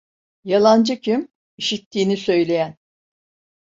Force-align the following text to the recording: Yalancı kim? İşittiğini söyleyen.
Yalancı 0.43 1.01
kim? 1.01 1.27
İşittiğini 1.57 2.17
söyleyen. 2.17 2.77